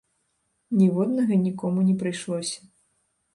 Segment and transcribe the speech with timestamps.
[0.79, 2.59] Ніводнага нікому не прыйшлося.